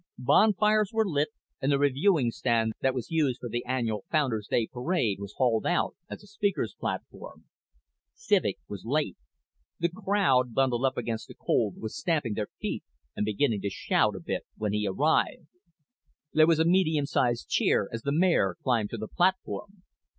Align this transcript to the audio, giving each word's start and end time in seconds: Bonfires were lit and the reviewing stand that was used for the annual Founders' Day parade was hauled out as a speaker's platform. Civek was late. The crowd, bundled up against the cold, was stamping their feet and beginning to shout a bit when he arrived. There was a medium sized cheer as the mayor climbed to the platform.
Bonfires 0.17 0.89
were 0.91 1.05
lit 1.07 1.27
and 1.61 1.71
the 1.71 1.77
reviewing 1.77 2.31
stand 2.31 2.73
that 2.81 2.95
was 2.95 3.11
used 3.11 3.39
for 3.39 3.49
the 3.49 3.63
annual 3.65 4.03
Founders' 4.09 4.47
Day 4.49 4.65
parade 4.65 5.19
was 5.19 5.35
hauled 5.37 5.67
out 5.67 5.95
as 6.09 6.23
a 6.23 6.25
speaker's 6.25 6.73
platform. 6.73 7.45
Civek 8.15 8.57
was 8.67 8.81
late. 8.83 9.15
The 9.77 9.89
crowd, 9.89 10.55
bundled 10.55 10.85
up 10.85 10.97
against 10.97 11.27
the 11.27 11.35
cold, 11.35 11.75
was 11.77 11.95
stamping 11.95 12.33
their 12.33 12.49
feet 12.59 12.83
and 13.15 13.25
beginning 13.27 13.61
to 13.61 13.69
shout 13.69 14.15
a 14.15 14.19
bit 14.19 14.47
when 14.57 14.73
he 14.73 14.87
arrived. 14.87 15.45
There 16.33 16.47
was 16.47 16.57
a 16.57 16.65
medium 16.65 17.05
sized 17.05 17.47
cheer 17.47 17.87
as 17.93 18.01
the 18.01 18.11
mayor 18.11 18.55
climbed 18.63 18.89
to 18.89 18.97
the 18.97 19.07
platform. 19.07 19.83